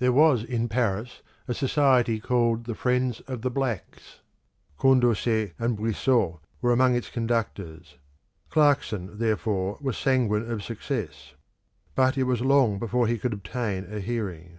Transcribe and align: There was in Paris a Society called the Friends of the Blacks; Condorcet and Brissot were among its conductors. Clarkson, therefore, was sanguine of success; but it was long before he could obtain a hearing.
There 0.00 0.12
was 0.12 0.44
in 0.44 0.68
Paris 0.68 1.22
a 1.48 1.54
Society 1.54 2.20
called 2.20 2.64
the 2.64 2.74
Friends 2.74 3.20
of 3.20 3.40
the 3.40 3.50
Blacks; 3.50 4.20
Condorcet 4.78 5.54
and 5.58 5.78
Brissot 5.78 6.40
were 6.60 6.72
among 6.74 6.94
its 6.94 7.08
conductors. 7.08 7.96
Clarkson, 8.50 9.18
therefore, 9.18 9.78
was 9.80 9.96
sanguine 9.96 10.50
of 10.50 10.62
success; 10.62 11.32
but 11.94 12.18
it 12.18 12.24
was 12.24 12.42
long 12.42 12.78
before 12.78 13.06
he 13.06 13.16
could 13.16 13.32
obtain 13.32 13.90
a 13.90 14.00
hearing. 14.00 14.58